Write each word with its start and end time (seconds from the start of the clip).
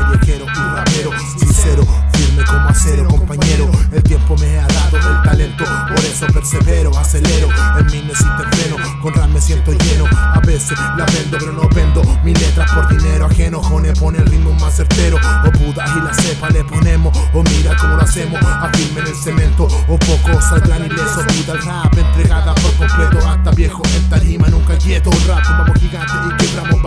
callejero 0.00 0.46
y 0.46 0.76
rapero, 0.76 1.10
sincero, 1.38 1.86
firme 2.12 2.44
como 2.44 2.68
acero, 2.68 3.06
compañero. 3.08 3.70
El 3.92 4.02
tiempo 4.02 4.36
me 4.38 4.58
ha 4.58 4.66
dado 4.66 4.96
el 4.96 5.22
talento, 5.22 5.64
por 5.88 5.98
eso 6.04 6.26
persevero, 6.28 6.96
acelero. 6.98 7.48
En 7.78 7.86
mí 7.86 8.02
no 8.04 8.12
existe 8.12 8.42
freno, 8.52 8.76
con 9.02 9.14
rap 9.14 9.28
me 9.28 9.40
siento 9.40 9.72
lleno. 9.72 10.06
A 10.10 10.40
veces 10.40 10.78
la 10.96 11.04
vendo, 11.06 11.38
pero 11.38 11.52
no 11.52 11.68
vendo 11.74 12.02
mis 12.24 12.40
letras 12.40 12.70
por 12.72 12.88
dinero 12.88 13.26
ajeno. 13.26 13.62
Jone 13.62 13.92
pone 13.94 14.18
el 14.18 14.26
ritmo 14.26 14.52
más 14.54 14.76
certero, 14.76 15.16
o 15.16 15.50
Budas 15.58 15.90
y 15.96 16.00
la 16.00 16.14
cepa 16.14 16.48
le 16.50 16.64
ponemos, 16.64 17.16
o 17.34 17.42
mira 17.42 17.76
cómo 17.76 17.96
lo 17.96 18.02
hacemos, 18.02 18.40
afirme 18.42 19.00
en 19.00 19.06
el 19.06 19.14
cemento, 19.14 19.64
o 19.64 19.98
pocos 19.98 20.44
saldrán 20.44 20.84
ilesos. 20.84 21.24
Buda 21.26 21.54
el 21.54 21.62
rap 21.62 21.98
entregada 21.98 22.54
por 22.54 22.72
completo, 22.74 23.28
hasta 23.28 23.50
viejo 23.52 23.82
en 23.96 24.08
tarima, 24.08 24.48
nunca 24.48 24.76
quieto, 24.78 25.10
rap 25.26 25.44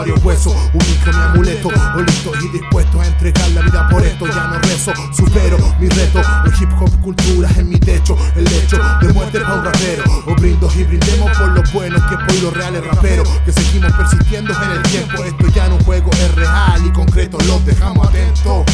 varios 0.03 0.23
huesos. 0.23 0.53
Un 0.73 0.85
micro, 0.85 1.13
mi 1.13 1.21
amuleto. 1.21 1.69
O 1.69 2.01
listo 2.01 2.31
y 2.41 2.49
dispuesto 2.49 2.99
a 2.99 3.07
entregar 3.07 3.49
la 3.51 3.61
vida 3.61 3.87
por 3.89 4.03
esto. 4.03 4.27
Ya 4.27 4.47
no 4.47 4.59
rezo, 4.59 4.91
supero 5.13 5.57
mi 5.79 5.87
reto. 5.87 6.21
El 6.45 6.53
hip 6.61 6.69
hop 6.79 6.91
cultura 7.01 7.49
en 7.57 7.69
mi 7.69 7.79
techo. 7.79 8.17
El 8.35 8.47
hecho 8.47 8.77
de 9.01 9.13
muerte 9.13 9.39
para 9.39 9.55
un 9.55 9.65
rapero. 9.65 10.03
O 10.27 10.35
brindo 10.35 10.69
y 10.75 10.83
brindemos 10.83 11.37
por 11.37 11.49
los 11.49 11.71
buenos 11.71 12.01
que 12.03 12.17
por 12.17 12.35
los 12.41 12.53
reales 12.53 12.85
raperos. 12.85 13.27
Que 13.45 13.51
seguimos 13.51 13.93
persistiendo 13.93 14.53
en 14.61 14.71
el 14.71 14.81
tiempo. 14.83 15.23
Esto 15.23 15.47
ya 15.47 15.69
no 15.69 15.77
juego, 15.85 16.11
es 16.11 16.35
real 16.35 16.85
y 16.85 16.91
concreto. 16.91 17.37
Los 17.47 17.65
dejamos 17.65 18.07
atentos. 18.07 18.65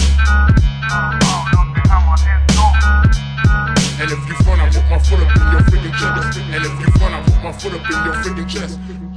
And 4.01 4.09
if 4.09 4.29
you 4.29 4.33
front, 4.45 4.61
I 4.61 4.69
put 4.69 4.89
my 4.89 4.97
foot 4.97 5.19
up 5.19 5.35
in 5.35 5.51
your 5.51 5.61
freaking 5.67 5.91
chest. 5.91 6.39
And 6.39 6.65
if 6.65 6.79
you 6.79 6.91
front, 6.97 7.13
I 7.13 7.21
put 7.21 7.43
my 7.43 7.51
foot 7.51 7.73
up 7.73 7.85
in 7.85 8.05
your 8.05 8.13
freaking 8.23 8.47
chest. 8.47 9.08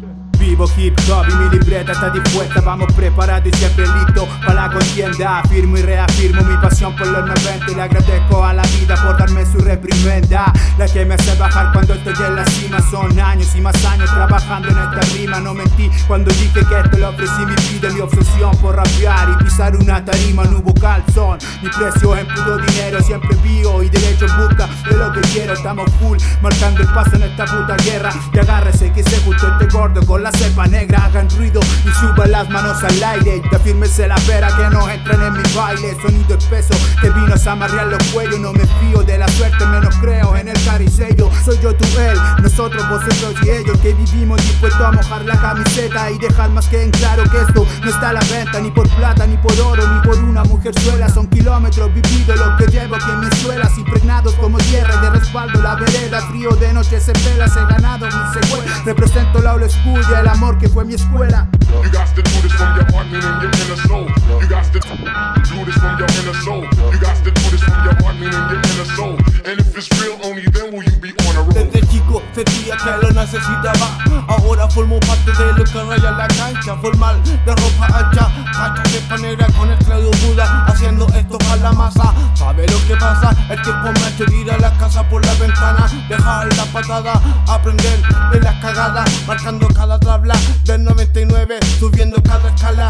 Vivo 0.53 0.67
hip 0.77 0.95
hop 1.09 1.25
y 1.31 1.35
mi 1.37 1.49
libreta 1.49 1.93
está 1.93 2.11
dispuesta. 2.11 2.61
Vamos 2.61 2.93
preparados 2.93 3.49
y 3.49 3.57
siempre 3.57 3.87
listo 3.87 4.29
para 4.45 4.69
la 4.69 4.71
contienda. 4.71 5.39
Afirmo 5.39 5.79
y 5.79 5.81
reafirmo 5.81 6.43
mi 6.43 6.55
pasión 6.59 6.95
por 6.95 7.07
los 7.07 7.25
90 7.25 7.71
Y 7.71 7.75
le 7.75 7.81
agradezco 7.81 8.45
a 8.45 8.53
la 8.53 8.63
vida 8.65 8.95
por 9.03 9.17
darme 9.17 9.47
su 9.47 9.57
reprimenda. 9.61 10.53
La 10.77 10.87
que 10.87 11.07
me 11.07 11.15
hace 11.15 11.35
bajar 11.37 11.73
cuando 11.73 11.95
estoy 11.95 12.27
en 12.27 12.37
la 12.37 12.45
cima. 12.45 12.83
Son 12.91 13.19
años 13.19 13.49
y 13.57 13.63
más 13.63 13.83
años 13.87 14.11
trabajando 14.11 14.69
en 14.69 14.77
esta 14.77 15.01
rima. 15.17 15.41
No 15.41 15.55
mentí 15.55 15.91
cuando 16.07 16.31
dije 16.31 16.61
que 16.69 16.81
esto 16.81 16.99
le 16.99 17.07
ofrecí. 17.07 17.47
Mi 17.47 17.55
vida 17.73 17.89
Mi 17.89 18.01
obsesión 18.01 18.55
por 18.59 18.77
rapear 18.77 19.31
y 19.31 19.45
pisar 19.45 19.75
una 19.75 20.05
tarima 20.05 20.45
No 20.45 20.59
hubo 20.59 20.75
calzón, 20.75 21.39
mi 21.63 21.71
precio 21.71 22.15
en 22.15 22.27
puro 22.27 22.59
dinero 22.59 23.01
Siempre 23.01 23.35
vivo 23.43 23.83
y 23.83 23.89
derecho 23.89 24.27
en 24.27 24.37
busca 24.37 24.69
de 24.87 24.99
lo 24.99 25.13
que 25.13 25.21
quiero. 25.33 25.55
Estamos 25.55 25.91
full, 25.99 26.19
marcando 26.43 26.83
el 26.83 26.89
paso 26.89 27.17
en 27.17 27.23
esta 27.23 27.47
puta 27.47 27.75
guerra. 27.83 28.13
Y 28.35 28.39
agárrese 28.39 28.93
que 28.93 29.03
se 29.03 29.17
justo 29.21 29.49
este 29.49 29.75
gordo 29.75 30.05
con 30.05 30.23
la 30.23 30.31
negra 30.69 31.05
hagan 31.05 31.29
ruido 31.31 31.61
y 31.85 31.91
suban 32.01 32.31
las 32.31 32.49
manos 32.49 32.83
al 32.83 33.03
aire. 33.03 33.43
Y 33.51 33.55
afírmese 33.55 34.09
la 34.09 34.17
pera 34.17 34.49
que 34.57 34.69
no 34.75 34.89
entren 34.89 35.21
en 35.23 35.33
mi 35.35 35.43
baile. 35.55 35.97
Sonido 36.01 36.37
espeso 36.37 36.75
que 37.01 37.11
vino 37.11 37.35
a 37.35 37.51
amarrear 37.51 37.87
los 37.87 38.03
cuellos. 38.13 38.39
No 38.41 38.53
me 38.53 38.67
fío 38.67 39.03
de 39.03 39.19
la 39.19 39.29
suerte 39.29 39.65
menos 39.67 39.95
creo 39.97 40.37
en 40.37 40.49
el 40.49 40.65
caricello. 40.65 41.31
Soy 41.45 41.59
yo 41.63 41.75
tú 41.75 41.87
él 41.99 42.19
nosotros 42.43 42.89
vosotros 42.89 43.35
y 43.43 43.51
ellos 43.51 43.79
que 43.79 43.95
vivimos 43.95 44.41
dispuestos 44.43 44.81
a 44.81 44.93
mojar 44.93 45.25
la 45.25 45.41
camiseta 45.41 46.11
y 46.11 46.19
dejar 46.19 46.51
más 46.51 46.67
que 46.69 46.83
en 46.83 46.91
claro 46.91 47.25
que 47.25 47.39
esto 47.39 47.67
no 47.83 47.91
está 47.91 48.11
a 48.11 48.13
la 48.15 48.21
venta 48.21 48.61
ni 48.61 48.71
por 48.71 48.89
plata 48.91 49.27
ni 49.27 49.37
por 49.37 49.59
oro 49.61 49.87
ni 49.87 50.01
por 50.07 50.19
una 50.19 50.45
mujer 50.45 50.79
suela. 50.81 51.09
Son 51.09 51.27
kilómetros 51.29 51.93
vividos 51.95 52.39
lo 52.39 52.57
que 52.57 52.67
llevo 52.67 52.97
aquí 52.97 53.11
en 53.11 53.21
mis 53.21 53.35
suelas 53.41 53.77
impregnados 53.79 54.35
como 54.35 54.59
tierra 54.59 54.97
de 55.01 55.11
respaldo 55.11 55.61
la 55.61 55.75
vereda 55.77 56.21
frío 56.29 56.51
de 56.51 56.73
noche 56.73 57.01
se 57.01 57.13
pelas 57.13 57.57
he 57.57 57.61
ganado 57.67 58.07
mi 58.07 58.41
secuela. 58.41 58.83
Represento 58.85 59.41
la 59.41 59.55
old 59.55 59.71
school 59.71 60.01
y 60.09 60.15
amor 60.33 60.59
que 60.59 60.69
fue 60.69 60.85
mi 60.85 60.95
escuela. 60.95 61.47
You 61.83 61.91
got 61.91 62.09
to 62.15 62.23
do 62.23 62.31
this 62.43 62.53
from 62.53 62.77
your 62.77 62.85
heart, 62.93 63.07
meaning 63.09 63.37
your 63.41 63.53
inner 63.53 63.81
soul. 63.89 64.07
You 64.41 64.49
got 64.49 64.65
to 64.73 64.81
do 64.81 65.65
this 65.65 65.77
from 65.77 65.99
your 65.99 66.09
inner 66.21 66.37
soul. 66.45 66.65
You 66.93 66.99
got 67.01 67.17
to 67.25 67.31
do 67.31 67.43
this 67.51 67.63
from 67.63 67.85
your 67.85 67.95
heart, 68.03 68.17
meaning 68.17 68.45
your 68.51 68.61
inner 68.61 68.89
soul. 68.97 69.17
And 69.45 69.61
if 69.61 69.77
it's 69.77 69.89
real, 70.01 70.19
only 70.25 70.45
then 70.53 70.73
will 70.73 70.85
you 70.85 70.97
be 71.01 71.13
on 71.29 71.37
a 71.37 71.43
roll. 71.43 71.53
Desde 71.53 71.81
chico 71.89 72.23
sentía 72.35 72.77
que 72.77 72.91
lo 73.03 73.11
necesitaba. 73.13 73.89
Ahora 74.29 74.69
formo 74.69 75.01
parte 75.01 75.33
de 75.33 75.53
lo 75.53 75.65
que 75.65 75.83
raya 75.83 76.11
la 76.13 76.29
cancha. 76.29 76.77
Formal 76.77 77.23
de 77.25 77.55
ropa 77.55 77.87
ancha, 77.99 78.29
cacha 78.53 79.17
de 79.17 79.23
negra 79.23 79.47
con 79.59 79.71
el 79.71 79.79
Claudio 79.79 80.11
Buda. 80.27 80.65
Haciendo 80.67 81.07
esto 81.09 81.39
para 81.39 81.57
la 81.57 81.73
masa. 81.73 82.02
El 83.51 83.61
tiempo 83.63 83.93
me 83.93 84.01
ha 84.01 84.09
hecho 84.11 84.25
ir 84.33 84.51
a 84.53 84.59
la 84.59 84.71
casa 84.79 85.03
por 85.09 85.25
la 85.27 85.35
ventana. 85.35 85.91
Dejar 86.09 86.57
la 86.57 86.65
patada, 86.67 87.21
aprender 87.49 88.01
de 88.31 88.41
las 88.41 88.55
cagadas. 88.61 89.11
Marcando 89.27 89.67
cada 89.69 89.99
tabla 89.99 90.35
del 90.65 90.85
99, 90.85 91.59
subiendo 91.81 92.23
cada 92.23 92.49
escala. 92.55 92.87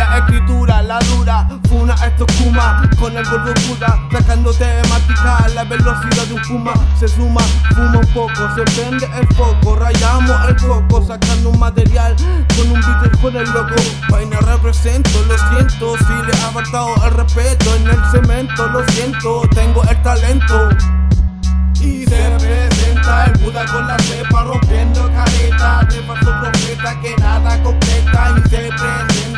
La 0.00 0.16
escritura, 0.16 0.80
la 0.82 0.98
dura, 1.00 1.46
funa 1.68 1.94
esto 2.06 2.24
kuma 2.38 2.88
con 2.98 3.14
el 3.14 3.24
gordo 3.26 3.52
puta, 3.68 3.98
sacando 4.10 4.50
temática 4.54 5.36
a 5.36 5.48
la 5.48 5.64
velocidad 5.64 6.24
de 6.26 6.34
un 6.34 6.42
puma. 6.42 6.72
Se 6.98 7.06
suma, 7.06 7.42
fuma 7.74 7.98
un 7.98 8.06
poco, 8.14 8.48
se 8.54 8.62
prende 8.62 9.06
el 9.18 9.26
foco, 9.36 9.76
rayamos 9.76 10.48
el 10.48 10.56
coco, 10.56 11.04
sacando 11.06 11.50
un 11.50 11.58
material 11.58 12.16
con 12.56 12.70
un 12.70 12.80
beat 12.80 13.20
con 13.20 13.36
el 13.36 13.50
loco. 13.50 13.74
Vaina 14.08 14.38
represento, 14.38 15.22
lo 15.28 15.36
siento, 15.36 15.98
si 15.98 16.14
le 16.26 16.32
ha 16.32 16.50
faltado 16.50 16.94
el 17.04 17.10
respeto 17.12 17.74
en 17.76 17.88
el 17.88 18.00
cemento, 18.10 18.68
lo 18.68 18.82
siento, 18.92 19.42
tengo 19.54 19.82
el 19.84 20.00
talento. 20.00 20.68
Y 21.78 22.04
se 22.04 22.36
presenta 22.38 23.24
el 23.24 23.38
Buda 23.42 23.64
con 23.66 23.86
la 23.86 23.96
cepa 24.00 24.44
rompiendo 24.44 25.10
careta 25.14 25.80
De 25.88 26.02
falso 26.02 26.30
profeta 26.38 27.00
que 27.00 27.16
nada 27.16 27.62
completa 27.62 28.34
Y 28.36 28.48
se 28.50 28.68
presenta 28.68 29.29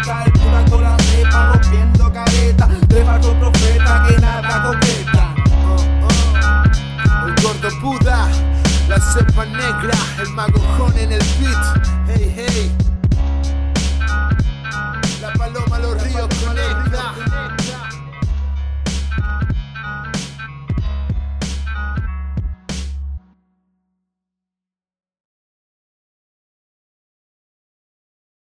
magojón 10.34 10.96
en 10.98 11.12
el 11.12 11.22
beat. 11.40 11.86
Hey, 12.08 12.32
hey. 12.34 12.81